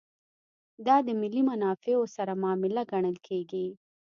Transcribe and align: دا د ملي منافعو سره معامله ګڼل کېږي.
دا 0.87 0.95
د 1.07 1.09
ملي 1.21 1.41
منافعو 1.49 2.03
سره 2.15 2.31
معامله 2.41 2.81
ګڼل 2.91 3.17
کېږي. 3.27 3.67